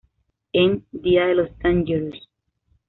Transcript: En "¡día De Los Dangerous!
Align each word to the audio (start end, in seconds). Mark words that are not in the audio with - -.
En 0.51 0.83
"¡día 0.91 1.27
De 1.27 1.35
Los 1.35 1.55
Dangerous! 1.59 2.27